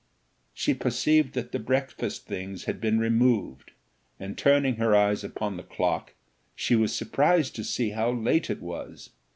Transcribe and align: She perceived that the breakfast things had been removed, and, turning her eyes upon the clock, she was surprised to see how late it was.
She 0.55 0.73
perceived 0.73 1.33
that 1.35 1.51
the 1.51 1.59
breakfast 1.59 2.25
things 2.25 2.63
had 2.63 2.81
been 2.81 2.97
removed, 2.97 3.69
and, 4.19 4.35
turning 4.35 4.77
her 4.77 4.95
eyes 4.95 5.23
upon 5.23 5.57
the 5.57 5.61
clock, 5.63 6.15
she 6.55 6.75
was 6.75 6.91
surprised 6.91 7.55
to 7.57 7.63
see 7.63 7.91
how 7.91 8.09
late 8.11 8.49
it 8.49 8.63
was. 8.63 9.11